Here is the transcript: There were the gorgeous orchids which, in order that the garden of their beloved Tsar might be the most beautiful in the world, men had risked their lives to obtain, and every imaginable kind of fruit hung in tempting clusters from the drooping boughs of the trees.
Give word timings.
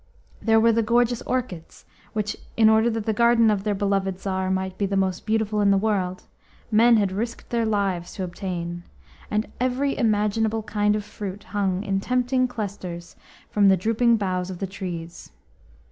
There 0.41 0.59
were 0.59 0.71
the 0.71 0.81
gorgeous 0.81 1.21
orchids 1.27 1.85
which, 2.13 2.35
in 2.57 2.69
order 2.69 2.89
that 2.89 3.05
the 3.05 3.13
garden 3.13 3.51
of 3.51 3.63
their 3.63 3.75
beloved 3.75 4.17
Tsar 4.17 4.49
might 4.49 4.75
be 4.75 4.87
the 4.87 4.97
most 4.97 5.27
beautiful 5.27 5.61
in 5.61 5.69
the 5.69 5.77
world, 5.77 6.23
men 6.71 6.97
had 6.97 7.11
risked 7.11 7.51
their 7.51 7.67
lives 7.67 8.15
to 8.15 8.23
obtain, 8.23 8.81
and 9.29 9.45
every 9.59 9.95
imaginable 9.95 10.63
kind 10.63 10.95
of 10.95 11.05
fruit 11.05 11.43
hung 11.43 11.83
in 11.83 11.99
tempting 11.99 12.47
clusters 12.47 13.15
from 13.51 13.67
the 13.67 13.77
drooping 13.77 14.17
boughs 14.17 14.49
of 14.49 14.57
the 14.57 14.65
trees. 14.65 15.29